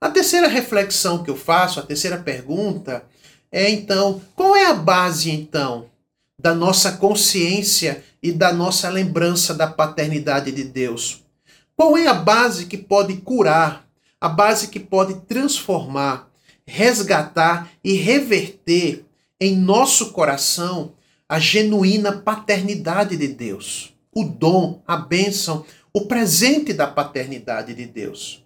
A 0.00 0.10
terceira 0.10 0.48
reflexão 0.48 1.22
que 1.22 1.30
eu 1.30 1.36
faço, 1.36 1.80
a 1.80 1.82
terceira 1.82 2.18
pergunta 2.18 3.04
é 3.50 3.70
então, 3.70 4.20
qual 4.34 4.56
é 4.56 4.66
a 4.66 4.74
base 4.74 5.30
então 5.30 5.86
da 6.38 6.54
nossa 6.54 6.92
consciência 6.92 8.02
e 8.22 8.32
da 8.32 8.52
nossa 8.52 8.88
lembrança 8.88 9.54
da 9.54 9.66
paternidade 9.66 10.50
de 10.50 10.64
Deus? 10.64 11.22
Qual 11.76 11.96
é 11.96 12.06
a 12.06 12.14
base 12.14 12.66
que 12.66 12.76
pode 12.76 13.16
curar, 13.18 13.86
a 14.20 14.28
base 14.28 14.68
que 14.68 14.80
pode 14.80 15.14
transformar 15.22 16.32
resgatar 16.66 17.70
e 17.82 17.94
reverter 17.94 19.04
em 19.40 19.56
nosso 19.56 20.12
coração 20.12 20.92
a 21.28 21.38
genuína 21.38 22.12
paternidade 22.12 23.16
de 23.16 23.28
Deus, 23.28 23.92
o 24.14 24.24
dom, 24.24 24.82
a 24.86 24.96
bênção, 24.96 25.64
o 25.92 26.02
presente 26.06 26.72
da 26.72 26.86
paternidade 26.86 27.74
de 27.74 27.86
Deus. 27.86 28.42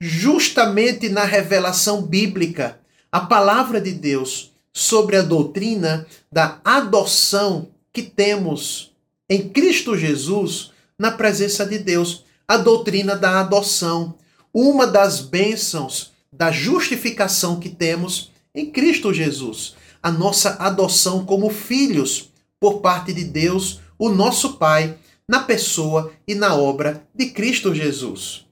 Justamente 0.00 1.08
na 1.08 1.24
revelação 1.24 2.02
bíblica, 2.02 2.80
a 3.12 3.20
palavra 3.20 3.80
de 3.80 3.92
Deus 3.92 4.52
sobre 4.72 5.16
a 5.16 5.22
doutrina 5.22 6.06
da 6.32 6.60
adoção 6.64 7.68
que 7.92 8.02
temos 8.02 8.92
em 9.28 9.48
Cristo 9.48 9.96
Jesus 9.96 10.72
na 10.98 11.10
presença 11.10 11.64
de 11.64 11.78
Deus, 11.78 12.24
a 12.46 12.56
doutrina 12.56 13.14
da 13.16 13.40
adoção, 13.40 14.14
uma 14.52 14.86
das 14.86 15.20
bênçãos 15.20 16.12
da 16.32 16.50
justificação 16.50 17.60
que 17.60 17.68
temos 17.68 18.32
em 18.54 18.70
Cristo 18.70 19.12
Jesus, 19.12 19.74
a 20.02 20.10
nossa 20.10 20.56
adoção 20.58 21.24
como 21.24 21.50
filhos 21.50 22.30
por 22.60 22.80
parte 22.80 23.12
de 23.12 23.24
Deus, 23.24 23.80
o 23.98 24.08
nosso 24.08 24.54
Pai, 24.54 24.96
na 25.28 25.40
pessoa 25.40 26.12
e 26.26 26.34
na 26.34 26.54
obra 26.54 27.06
de 27.14 27.30
Cristo 27.30 27.74
Jesus. 27.74 28.44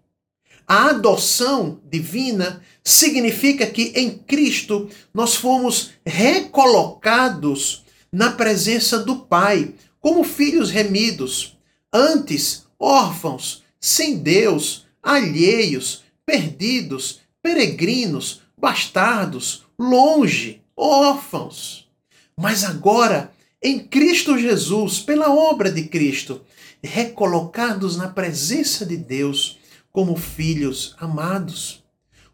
A 0.66 0.90
adoção 0.90 1.80
divina 1.90 2.62
significa 2.82 3.66
que 3.66 3.92
em 3.94 4.10
Cristo 4.10 4.88
nós 5.12 5.34
fomos 5.34 5.90
recolocados 6.04 7.84
na 8.10 8.30
presença 8.30 8.98
do 8.98 9.16
Pai, 9.16 9.74
como 10.00 10.24
filhos 10.24 10.70
remidos, 10.70 11.56
antes 11.92 12.66
órfãos, 12.78 13.62
sem 13.80 14.18
Deus, 14.18 14.86
alheios, 15.02 16.02
perdidos, 16.24 17.20
peregrinos, 17.42 18.40
bastardos, 18.56 19.64
longe, 19.78 20.60
órfãos. 20.76 21.88
Mas 22.36 22.64
agora, 22.64 23.32
em 23.62 23.78
Cristo 23.78 24.38
Jesus, 24.38 25.00
pela 25.00 25.32
obra 25.32 25.70
de 25.70 25.84
Cristo, 25.84 26.40
recolocados 26.82 27.96
na 27.96 28.08
presença 28.08 28.84
de 28.84 28.96
Deus 28.96 29.58
como 29.92 30.16
filhos 30.16 30.94
amados. 30.98 31.82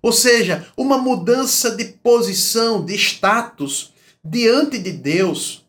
Ou 0.00 0.12
seja, 0.12 0.66
uma 0.76 0.96
mudança 0.96 1.74
de 1.74 1.84
posição, 1.84 2.84
de 2.84 2.94
status 2.94 3.92
diante 4.24 4.78
de 4.78 4.92
Deus, 4.92 5.64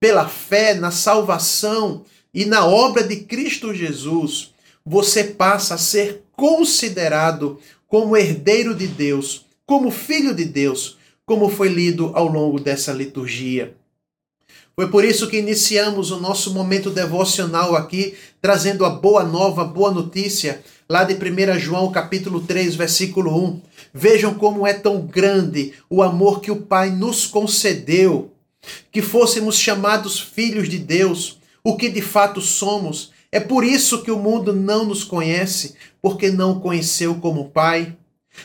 pela 0.00 0.28
fé 0.28 0.74
na 0.74 0.90
salvação 0.90 2.04
e 2.32 2.44
na 2.44 2.66
obra 2.66 3.02
de 3.02 3.16
Cristo 3.16 3.74
Jesus, 3.74 4.52
você 4.84 5.24
passa 5.24 5.74
a 5.74 5.78
ser 5.78 6.22
considerado 6.32 7.58
como 7.86 8.16
herdeiro 8.16 8.74
de 8.74 8.86
Deus, 8.86 9.46
como 9.66 9.90
filho 9.90 10.34
de 10.34 10.44
Deus, 10.44 10.98
como 11.24 11.48
foi 11.48 11.68
lido 11.68 12.10
ao 12.14 12.26
longo 12.26 12.60
dessa 12.60 12.92
liturgia. 12.92 13.76
Foi 14.76 14.88
por 14.88 15.04
isso 15.04 15.28
que 15.28 15.36
iniciamos 15.36 16.10
o 16.10 16.18
nosso 16.18 16.52
momento 16.52 16.90
devocional 16.90 17.76
aqui, 17.76 18.14
trazendo 18.42 18.84
a 18.84 18.90
boa 18.90 19.22
nova, 19.22 19.62
a 19.62 19.64
boa 19.64 19.92
notícia, 19.92 20.64
lá 20.88 21.04
de 21.04 21.14
1 21.14 21.60
João 21.60 21.92
capítulo 21.92 22.40
3, 22.40 22.74
versículo 22.74 23.32
1. 23.50 23.60
Vejam 23.94 24.34
como 24.34 24.66
é 24.66 24.72
tão 24.72 25.02
grande 25.02 25.74
o 25.88 26.02
amor 26.02 26.40
que 26.40 26.50
o 26.50 26.62
Pai 26.62 26.90
nos 26.90 27.24
concedeu, 27.24 28.32
que 28.90 29.00
fôssemos 29.00 29.56
chamados 29.56 30.18
filhos 30.18 30.68
de 30.68 30.78
Deus, 30.78 31.38
o 31.62 31.76
que 31.76 31.88
de 31.88 32.02
fato 32.02 32.40
somos. 32.40 33.12
É 33.30 33.38
por 33.38 33.62
isso 33.62 34.02
que 34.02 34.10
o 34.10 34.18
mundo 34.18 34.52
não 34.52 34.84
nos 34.84 35.04
conhece, 35.04 35.76
porque 36.02 36.30
não 36.30 36.58
conheceu 36.58 37.14
como 37.16 37.50
Pai. 37.50 37.96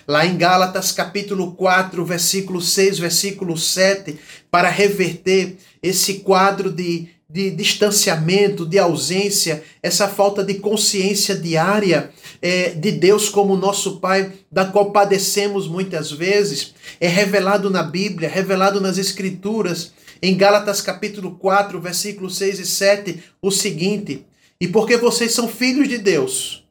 Lá 0.07 0.25
em 0.25 0.37
Gálatas 0.37 0.91
capítulo 0.91 1.53
4, 1.53 2.05
versículo 2.05 2.61
6, 2.61 2.99
versículo 2.99 3.57
7, 3.57 4.19
para 4.51 4.69
reverter 4.69 5.57
esse 5.81 6.19
quadro 6.19 6.71
de, 6.71 7.09
de 7.29 7.51
distanciamento, 7.51 8.65
de 8.65 8.79
ausência, 8.79 9.63
essa 9.81 10.07
falta 10.07 10.43
de 10.43 10.55
consciência 10.55 11.35
diária 11.35 12.11
é, 12.41 12.71
de 12.71 12.91
Deus 12.91 13.29
como 13.29 13.55
nosso 13.55 13.99
Pai, 13.99 14.31
da 14.51 14.65
qual 14.65 14.91
padecemos 14.91 15.67
muitas 15.67 16.11
vezes, 16.11 16.73
é 16.99 17.07
revelado 17.07 17.69
na 17.69 17.83
Bíblia, 17.83 18.29
revelado 18.29 18.81
nas 18.81 18.97
Escrituras, 18.97 19.93
em 20.21 20.35
Gálatas 20.35 20.81
capítulo 20.81 21.35
4, 21.35 21.79
versículos 21.79 22.37
6 22.37 22.59
e 22.59 22.65
7, 22.65 23.23
o 23.41 23.51
seguinte: 23.51 24.25
E 24.59 24.67
porque 24.67 24.97
vocês 24.97 25.33
são 25.33 25.47
filhos 25.47 25.87
de 25.87 25.97
Deus, 25.97 26.65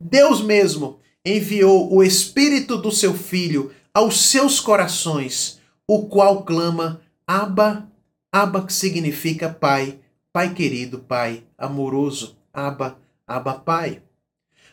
Deus 0.00 0.42
mesmo 0.42 0.98
enviou 1.24 1.92
o 1.94 2.02
Espírito 2.02 2.76
do 2.76 2.90
seu 2.90 3.14
Filho 3.14 3.70
aos 3.94 4.28
seus 4.28 4.58
corações, 4.58 5.60
o 5.86 6.06
qual 6.06 6.42
clama: 6.44 7.00
Abba, 7.26 7.88
Abba 8.34 8.64
que 8.64 8.72
significa 8.72 9.50
Pai, 9.50 9.98
Pai 10.32 10.54
querido, 10.54 11.00
Pai 11.00 11.44
amoroso, 11.58 12.38
Abba, 12.50 12.98
Abba 13.26 13.52
Pai. 13.52 14.02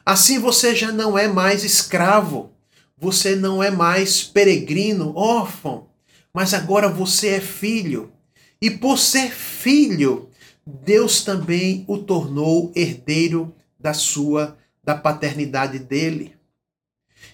Assim 0.05 0.39
você 0.39 0.73
já 0.73 0.93
não 0.93 1.17
é 1.17 1.27
mais 1.27 1.65
escravo, 1.65 2.53
você 2.97 3.35
não 3.35 3.61
é 3.61 3.69
mais 3.69 4.23
peregrino, 4.23 5.13
órfão, 5.13 5.89
mas 6.33 6.53
agora 6.53 6.87
você 6.87 7.31
é 7.31 7.41
filho. 7.41 8.13
E 8.61 8.71
por 8.71 8.97
ser 8.97 9.29
filho, 9.29 10.29
Deus 10.65 11.23
também 11.23 11.83
o 11.85 11.97
tornou 11.97 12.71
herdeiro 12.73 13.53
da 13.77 13.93
sua 13.93 14.57
da 14.81 14.95
paternidade 14.95 15.79
dele. 15.79 16.33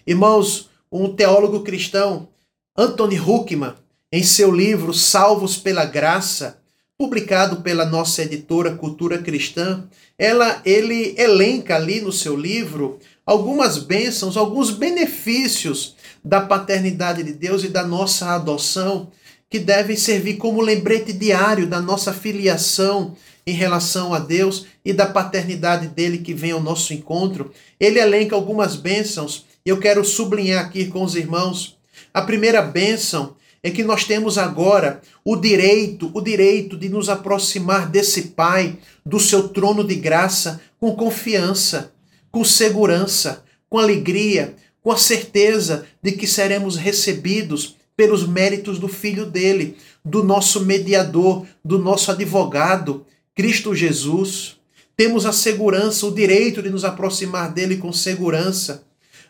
Irmãos, 0.08 0.70
um 0.91 1.15
teólogo 1.15 1.62
cristão, 1.62 2.29
Anthony 2.75 3.20
Huckman, 3.20 3.75
em 4.16 4.24
seu 4.24 4.50
livro 4.50 4.94
Salvos 4.94 5.58
pela 5.58 5.84
Graça, 5.84 6.58
publicado 6.98 7.58
pela 7.58 7.84
nossa 7.84 8.24
editora 8.24 8.74
Cultura 8.74 9.18
Cristã, 9.18 9.84
ela, 10.18 10.62
ele 10.64 11.14
elenca 11.18 11.76
ali 11.76 12.00
no 12.00 12.14
seu 12.14 12.34
livro 12.34 12.98
algumas 13.26 13.78
bênçãos, 13.78 14.38
alguns 14.38 14.72
benefícios 14.72 15.98
da 16.24 16.40
paternidade 16.40 17.24
de 17.24 17.34
Deus 17.34 17.66
e 17.66 17.68
da 17.68 17.86
nossa 17.86 18.30
adoção, 18.30 19.12
que 19.50 19.60
devem 19.60 19.98
servir 19.98 20.38
como 20.38 20.62
lembrete 20.62 21.12
diário 21.12 21.68
da 21.68 21.82
nossa 21.82 22.14
filiação 22.14 23.18
em 23.46 23.52
relação 23.52 24.14
a 24.14 24.20
Deus 24.20 24.66
e 24.86 24.94
da 24.94 25.08
paternidade 25.08 25.90
dele 25.90 26.20
que 26.20 26.34
vem 26.34 26.52
ao 26.52 26.62
nosso 26.62 26.94
encontro. 26.94 27.52
Ele 27.78 28.00
elenca 28.00 28.34
algumas 28.34 28.78
bênçãos 28.78 29.44
eu 29.66 29.78
quero 29.78 30.06
sublinhar 30.06 30.64
aqui 30.64 30.86
com 30.86 31.04
os 31.04 31.16
irmãos. 31.16 31.76
A 32.14 32.22
primeira 32.22 32.62
bênção 32.62 33.36
é 33.66 33.72
que 33.72 33.84
nós 33.84 34.04
temos 34.04 34.38
agora 34.38 35.02
o 35.24 35.36
direito, 35.36 36.12
o 36.14 36.22
direito 36.22 36.78
de 36.78 36.88
nos 36.88 37.10
aproximar 37.10 37.90
desse 37.90 38.28
Pai, 38.28 38.78
do 39.04 39.20
seu 39.20 39.50
trono 39.50 39.84
de 39.84 39.96
graça, 39.96 40.62
com 40.80 40.96
confiança, 40.96 41.92
com 42.32 42.46
segurança, 42.46 43.44
com 43.68 43.80
alegria, 43.80 44.56
com 44.84 44.92
a 44.92 44.98
certeza 44.98 45.88
de 46.00 46.12
que 46.12 46.28
seremos 46.28 46.76
recebidos 46.76 47.76
pelos 47.98 48.28
méritos 48.28 48.78
do 48.78 48.88
Filho 48.88 49.26
dele, 49.26 49.75
do 50.06 50.24
nosso 50.24 50.64
mediador, 50.64 51.44
do 51.64 51.80
nosso 51.80 52.12
advogado, 52.12 53.04
Cristo 53.34 53.74
Jesus. 53.74 54.58
Temos 54.96 55.25
a 55.25 55.34
segurança, 55.34 56.06
o 56.06 56.14
direito 56.14 56.62
de 56.62 56.70
nos 56.70 56.86
aproximar 56.86 57.51
dele 57.51 57.78
com 57.78 57.92
segurança. 57.92 58.84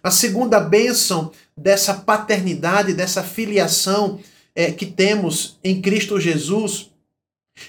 A 0.05 0.11
segunda 0.11 0.59
bênção 0.59 1.31
dessa 1.57 1.91
paternidade, 1.91 2.93
dessa 2.93 3.23
filiação 3.23 4.19
é, 4.53 4.71
que 4.71 4.85
temos 4.85 5.57
em 5.63 5.81
Cristo 5.81 6.19
Jesus, 6.19 6.91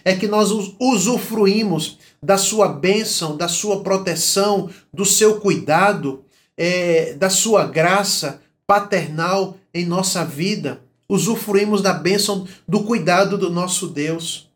é 0.05 0.15
que 0.15 0.29
nós 0.29 0.51
usufruímos 0.79 1.99
da 2.23 2.37
sua 2.37 2.69
bênção, 2.69 3.39
da 3.39 3.49
sua 3.49 3.83
proteção, 3.83 4.69
do 4.93 5.07
seu 5.07 5.41
cuidado, 5.41 6.27
é, 6.59 7.15
da 7.15 7.31
sua 7.31 7.65
graça 7.65 8.43
paternal 8.67 9.57
em 9.73 9.87
nossa 9.87 10.23
vida. 10.23 10.83
Usufruímos 11.09 11.81
da 11.81 11.95
bênção 11.95 12.47
do 12.69 12.85
cuidado 12.85 13.39
do 13.39 13.49
nosso 13.49 13.89
Deus. 13.89 14.47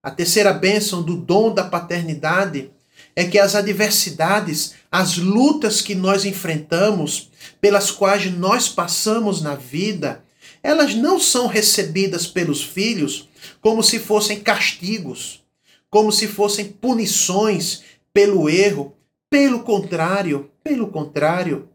A 0.00 0.12
terceira 0.12 0.52
bênção 0.52 1.02
do 1.02 1.16
dom 1.16 1.52
da 1.52 1.64
paternidade 1.64 2.70
é 3.16 3.24
que 3.24 3.38
as 3.38 3.54
adversidades, 3.54 4.74
as 4.90 5.16
lutas 5.16 5.80
que 5.80 5.94
nós 5.94 6.24
enfrentamos, 6.24 7.30
pelas 7.60 7.90
quais 7.90 8.32
nós 8.32 8.68
passamos 8.68 9.40
na 9.40 9.54
vida, 9.54 10.24
elas 10.62 10.94
não 10.94 11.20
são 11.20 11.46
recebidas 11.46 12.26
pelos 12.26 12.62
filhos 12.62 13.28
como 13.60 13.82
se 13.82 13.98
fossem 13.98 14.40
castigos, 14.40 15.44
como 15.90 16.10
se 16.10 16.26
fossem 16.26 16.66
punições 16.66 17.82
pelo 18.12 18.48
erro. 18.48 18.96
Pelo 19.30 19.60
contrário, 19.64 20.50
pelo 20.62 20.88
contrário, 20.88 21.68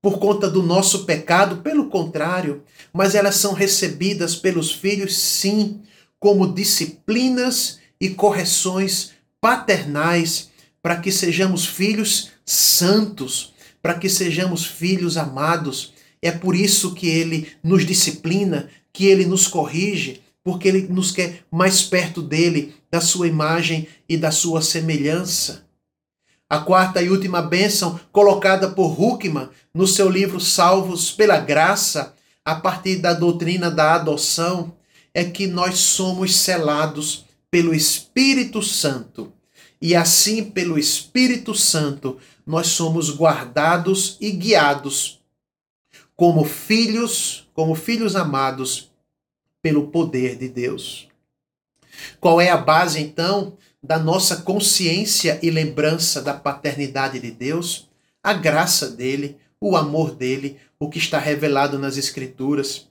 por 0.00 0.18
conta 0.18 0.48
do 0.48 0.62
nosso 0.62 1.04
pecado, 1.04 1.56
pelo 1.56 1.88
contrário, 1.88 2.62
mas 2.92 3.14
elas 3.16 3.34
são 3.34 3.52
recebidas 3.52 4.36
pelos 4.36 4.72
filhos, 4.72 5.16
sim, 5.16 5.82
como 6.20 6.52
disciplinas 6.52 7.80
e 8.00 8.10
correções 8.10 9.12
paternais 9.40 10.47
para 10.82 10.96
que 10.96 11.10
sejamos 11.10 11.66
filhos 11.66 12.30
santos, 12.44 13.52
para 13.82 13.94
que 13.94 14.08
sejamos 14.08 14.64
filhos 14.64 15.16
amados. 15.16 15.92
É 16.20 16.30
por 16.30 16.54
isso 16.54 16.94
que 16.94 17.08
ele 17.08 17.48
nos 17.62 17.86
disciplina, 17.86 18.68
que 18.92 19.06
ele 19.06 19.26
nos 19.26 19.46
corrige, 19.46 20.22
porque 20.42 20.68
ele 20.68 20.88
nos 20.88 21.10
quer 21.10 21.44
mais 21.50 21.82
perto 21.82 22.22
dele, 22.22 22.74
da 22.90 23.00
sua 23.00 23.28
imagem 23.28 23.86
e 24.08 24.16
da 24.16 24.30
sua 24.30 24.62
semelhança. 24.62 25.66
A 26.50 26.60
quarta 26.60 27.02
e 27.02 27.10
última 27.10 27.42
bênção, 27.42 28.00
colocada 28.10 28.70
por 28.70 28.98
Huckman 28.98 29.50
no 29.74 29.86
seu 29.86 30.08
livro 30.08 30.40
Salvos 30.40 31.10
pela 31.10 31.38
Graça, 31.38 32.14
a 32.42 32.54
partir 32.54 32.96
da 32.96 33.12
doutrina 33.12 33.70
da 33.70 33.94
adoção, 33.94 34.74
é 35.12 35.22
que 35.22 35.46
nós 35.46 35.78
somos 35.78 36.34
selados 36.36 37.26
pelo 37.50 37.74
Espírito 37.74 38.62
Santo. 38.62 39.30
E 39.80 39.94
assim, 39.94 40.50
pelo 40.50 40.78
Espírito 40.78 41.54
Santo, 41.54 42.18
nós 42.46 42.68
somos 42.68 43.14
guardados 43.14 44.16
e 44.20 44.30
guiados 44.32 45.18
como 46.16 46.44
filhos, 46.44 47.48
como 47.54 47.76
filhos 47.76 48.16
amados 48.16 48.90
pelo 49.62 49.86
poder 49.86 50.36
de 50.36 50.48
Deus. 50.48 51.08
Qual 52.20 52.40
é 52.40 52.50
a 52.50 52.56
base 52.56 53.00
então 53.00 53.56
da 53.80 53.98
nossa 53.98 54.38
consciência 54.38 55.38
e 55.42 55.50
lembrança 55.50 56.20
da 56.20 56.34
paternidade 56.34 57.20
de 57.20 57.30
Deus? 57.30 57.88
A 58.20 58.32
graça 58.32 58.90
dele, 58.90 59.36
o 59.60 59.76
amor 59.76 60.12
dele, 60.12 60.58
o 60.78 60.88
que 60.88 60.98
está 60.98 61.18
revelado 61.18 61.78
nas 61.78 61.96
escrituras. 61.96 62.88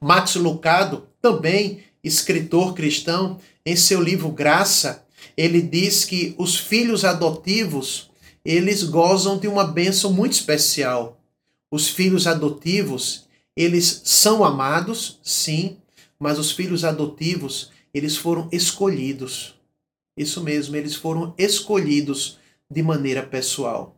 Max 0.00 0.34
Lucado, 0.34 1.08
também 1.20 1.84
escritor 2.02 2.74
cristão, 2.74 3.38
em 3.64 3.76
seu 3.76 4.00
livro 4.00 4.30
Graça, 4.30 5.01
ele 5.36 5.62
diz 5.62 6.04
que 6.04 6.34
os 6.38 6.58
filhos 6.58 7.04
adotivos, 7.04 8.10
eles 8.44 8.82
gozam 8.82 9.38
de 9.38 9.48
uma 9.48 9.64
bênção 9.64 10.12
muito 10.12 10.32
especial. 10.32 11.20
Os 11.70 11.88
filhos 11.88 12.26
adotivos, 12.26 13.26
eles 13.56 14.02
são 14.04 14.44
amados, 14.44 15.18
sim, 15.22 15.76
mas 16.18 16.38
os 16.38 16.52
filhos 16.52 16.84
adotivos, 16.84 17.70
eles 17.94 18.16
foram 18.16 18.48
escolhidos. 18.52 19.54
Isso 20.16 20.42
mesmo, 20.42 20.76
eles 20.76 20.94
foram 20.94 21.34
escolhidos 21.38 22.38
de 22.70 22.82
maneira 22.82 23.22
pessoal. 23.22 23.96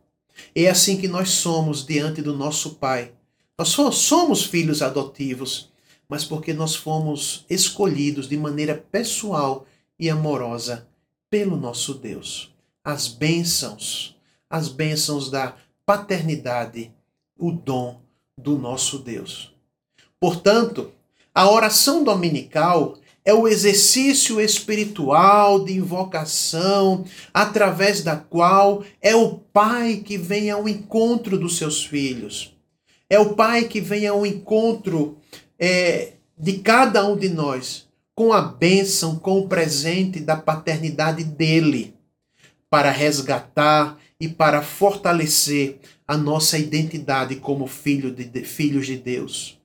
É 0.53 0.69
assim 0.69 0.97
que 0.97 1.07
nós 1.07 1.29
somos 1.29 1.85
diante 1.85 2.21
do 2.21 2.35
nosso 2.35 2.75
Pai. 2.75 3.11
Nós 3.57 3.69
somos 3.69 4.43
filhos 4.43 4.81
adotivos, 4.81 5.69
mas 6.09 6.23
porque 6.23 6.53
nós 6.53 6.75
fomos 6.75 7.45
escolhidos 7.49 8.27
de 8.27 8.37
maneira 8.37 8.75
pessoal 8.75 9.65
e 9.97 10.09
amorosa 10.09 10.87
pelo 11.35 11.57
nosso 11.57 11.95
Deus. 11.95 12.49
As 12.81 13.09
bênçãos, 13.09 14.15
as 14.49 14.69
bênçãos 14.69 15.29
da 15.29 15.53
paternidade, 15.85 16.93
o 17.37 17.51
dom 17.51 17.99
do 18.37 18.57
nosso 18.57 18.99
Deus. 18.99 19.53
Portanto, 20.17 20.93
a 21.33 21.51
oração 21.51 22.05
dominical 22.05 22.97
é 23.25 23.33
o 23.33 23.49
exercício 23.49 24.39
espiritual 24.39 25.65
de 25.65 25.73
invocação, 25.73 27.03
através 27.33 28.01
da 28.01 28.15
qual 28.15 28.85
é 29.01 29.13
o 29.13 29.33
Pai 29.37 29.97
que 30.05 30.17
vem 30.17 30.49
ao 30.49 30.69
encontro 30.69 31.37
dos 31.37 31.57
seus 31.57 31.83
filhos. 31.83 32.55
É 33.09 33.19
o 33.19 33.35
Pai 33.35 33.65
que 33.65 33.81
vem 33.81 34.07
ao 34.07 34.25
encontro 34.25 35.17
é, 35.59 36.13
de 36.37 36.59
cada 36.59 37.05
um 37.05 37.17
de 37.17 37.27
nós, 37.27 37.85
com 38.15 38.31
a 38.31 38.41
bênção, 38.41 39.17
com 39.17 39.39
o 39.39 39.47
presente 39.47 40.21
da 40.21 40.37
paternidade 40.37 41.23
dele, 41.23 41.93
para 42.69 42.89
resgatar 42.89 43.99
e 44.19 44.29
para 44.29 44.61
fortalecer 44.61 45.77
a 46.07 46.15
nossa 46.15 46.57
identidade 46.57 47.35
como 47.35 47.67
filho 47.67 48.11
de, 48.11 48.43
filhos 48.43 48.87
de 48.87 48.97
Deus. 48.97 49.59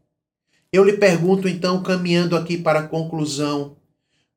Eu 0.73 0.83
lhe 0.83 0.95
pergunto 0.95 1.49
então, 1.49 1.83
caminhando 1.83 2.37
aqui 2.37 2.59
para 2.59 2.81
a 2.81 2.89
conclusão, 2.89 3.77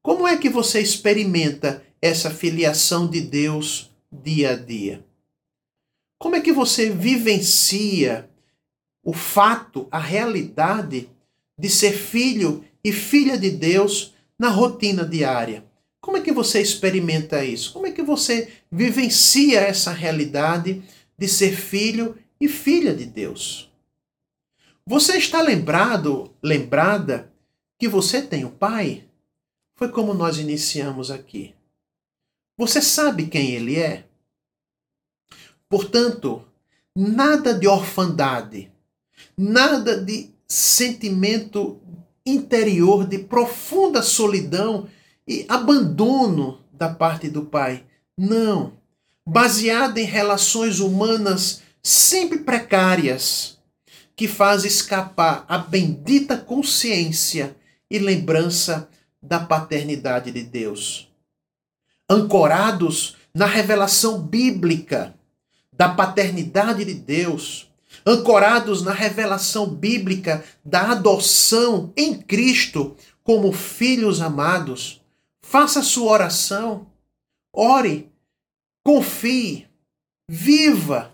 como 0.01 0.27
é 0.27 0.37
que 0.37 0.49
você 0.49 0.79
experimenta 0.79 1.83
essa 2.01 2.29
filiação 2.29 3.07
de 3.07 3.21
Deus 3.21 3.89
dia 4.11 4.51
a 4.51 4.55
dia? 4.55 5.03
Como 6.19 6.35
é 6.35 6.41
que 6.41 6.51
você 6.51 6.89
vivencia 6.89 8.29
o 9.03 9.13
fato, 9.13 9.87
a 9.91 9.99
realidade 9.99 11.09
de 11.57 11.69
ser 11.69 11.91
filho 11.91 12.63
e 12.83 12.91
filha 12.91 13.37
de 13.37 13.49
Deus 13.49 14.13
na 14.37 14.49
rotina 14.49 15.05
diária? 15.05 15.65
Como 16.01 16.17
é 16.17 16.21
que 16.21 16.33
você 16.33 16.61
experimenta 16.61 17.45
isso? 17.45 17.71
Como 17.71 17.87
é 17.87 17.91
que 17.91 18.01
você 18.01 18.51
vivencia 18.69 19.61
essa 19.61 19.91
realidade 19.91 20.83
de 21.17 21.27
ser 21.27 21.55
filho 21.55 22.17
e 22.39 22.47
filha 22.49 22.93
de 22.93 23.05
Deus? 23.05 23.71
Você 24.85 25.17
está 25.17 25.41
lembrado, 25.41 26.33
lembrada 26.43 27.31
que 27.79 27.87
você 27.87 28.21
tem 28.21 28.43
o 28.43 28.49
um 28.49 28.51
pai? 28.51 29.05
Foi 29.75 29.89
como 29.89 30.13
nós 30.13 30.37
iniciamos 30.37 31.09
aqui. 31.09 31.55
Você 32.57 32.81
sabe 32.81 33.27
quem 33.27 33.51
ele 33.51 33.79
é? 33.79 34.05
Portanto, 35.69 36.45
nada 36.95 37.53
de 37.53 37.67
orfandade, 37.67 38.71
nada 39.37 39.99
de 39.99 40.29
sentimento 40.47 41.81
interior 42.25 43.07
de 43.07 43.19
profunda 43.19 44.01
solidão 44.01 44.87
e 45.27 45.45
abandono 45.47 46.59
da 46.71 46.89
parte 46.89 47.29
do 47.29 47.43
pai. 47.43 47.83
Não. 48.17 48.73
Baseado 49.25 49.97
em 49.97 50.05
relações 50.05 50.79
humanas 50.79 51.61
sempre 51.81 52.39
precárias, 52.39 53.57
que 54.15 54.27
faz 54.27 54.63
escapar 54.63 55.45
a 55.47 55.57
bendita 55.57 56.37
consciência 56.37 57.55
e 57.89 57.97
lembrança 57.99 58.89
da 59.21 59.39
paternidade 59.39 60.31
de 60.31 60.43
Deus. 60.43 61.09
Ancorados 62.09 63.17
na 63.33 63.45
revelação 63.45 64.21
bíblica 64.21 65.15
da 65.71 65.89
paternidade 65.89 66.85
de 66.85 66.93
Deus, 66.93 67.69
ancorados 68.05 68.83
na 68.83 68.91
revelação 68.91 69.67
bíblica 69.67 70.43
da 70.63 70.91
adoção 70.91 71.91
em 71.95 72.13
Cristo 72.13 72.95
como 73.23 73.51
filhos 73.53 74.21
amados, 74.21 75.01
faça 75.41 75.81
sua 75.81 76.11
oração, 76.11 76.87
ore, 77.53 78.11
confie, 78.85 79.67
viva, 80.27 81.13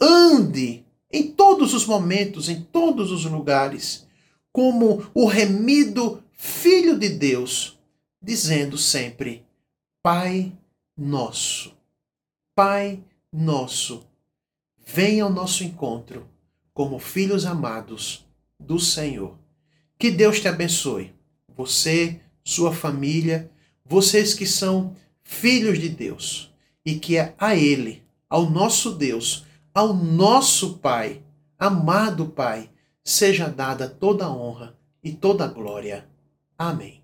ande 0.00 0.84
em 1.12 1.30
todos 1.30 1.74
os 1.74 1.84
momentos, 1.84 2.48
em 2.48 2.62
todos 2.62 3.10
os 3.12 3.24
lugares, 3.24 4.06
como 4.52 5.10
o 5.14 5.26
remido 5.26 6.22
Filho 6.32 6.98
de 6.98 7.10
Deus, 7.10 7.78
dizendo 8.22 8.78
sempre: 8.78 9.44
Pai 10.02 10.50
nosso, 10.96 11.76
Pai 12.54 13.04
nosso, 13.30 14.06
venha 14.92 15.22
ao 15.22 15.30
nosso 15.30 15.62
encontro 15.62 16.26
como 16.74 16.98
filhos 16.98 17.46
amados 17.46 18.26
do 18.58 18.78
Senhor. 18.78 19.38
Que 19.98 20.10
Deus 20.10 20.40
te 20.40 20.48
abençoe, 20.48 21.14
você, 21.56 22.20
sua 22.42 22.72
família, 22.72 23.50
vocês 23.84 24.34
que 24.34 24.46
são 24.46 24.96
filhos 25.22 25.78
de 25.78 25.88
Deus, 25.88 26.52
e 26.84 26.98
que 26.98 27.16
é 27.16 27.34
a 27.38 27.54
Ele, 27.54 28.02
ao 28.28 28.50
nosso 28.50 28.92
Deus, 28.92 29.44
ao 29.72 29.94
nosso 29.94 30.78
Pai, 30.78 31.22
amado 31.58 32.26
Pai, 32.26 32.70
seja 33.04 33.48
dada 33.48 33.88
toda 33.88 34.24
a 34.24 34.32
honra 34.32 34.76
e 35.04 35.12
toda 35.12 35.44
a 35.44 35.48
glória. 35.48 36.08
Amém. 36.58 36.99